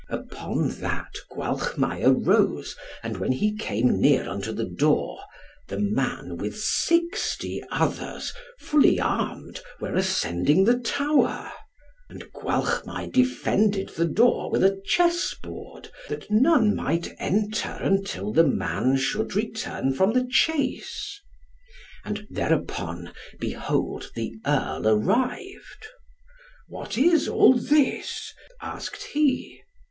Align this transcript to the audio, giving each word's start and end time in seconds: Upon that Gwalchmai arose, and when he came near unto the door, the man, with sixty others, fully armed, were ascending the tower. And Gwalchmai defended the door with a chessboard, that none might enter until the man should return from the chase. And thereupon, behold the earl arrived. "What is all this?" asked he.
Upon 0.09 0.69
that 0.79 1.13
Gwalchmai 1.29 2.01
arose, 2.03 2.75
and 3.03 3.17
when 3.17 3.31
he 3.31 3.55
came 3.55 4.01
near 4.01 4.27
unto 4.27 4.51
the 4.51 4.65
door, 4.65 5.19
the 5.67 5.77
man, 5.77 6.37
with 6.37 6.57
sixty 6.59 7.61
others, 7.69 8.33
fully 8.57 8.99
armed, 8.99 9.61
were 9.79 9.93
ascending 9.93 10.63
the 10.65 10.79
tower. 10.79 11.51
And 12.09 12.33
Gwalchmai 12.33 13.09
defended 13.13 13.89
the 13.89 14.07
door 14.07 14.49
with 14.49 14.63
a 14.63 14.81
chessboard, 14.85 15.91
that 16.09 16.31
none 16.31 16.75
might 16.75 17.13
enter 17.19 17.69
until 17.79 18.33
the 18.33 18.43
man 18.47 18.95
should 18.97 19.35
return 19.35 19.93
from 19.93 20.13
the 20.13 20.25
chase. 20.27 21.21
And 22.03 22.25
thereupon, 22.31 23.11
behold 23.39 24.09
the 24.15 24.33
earl 24.47 24.87
arrived. 24.87 25.85
"What 26.67 26.97
is 26.97 27.27
all 27.27 27.53
this?" 27.53 28.33
asked 28.63 29.03
he. 29.03 29.61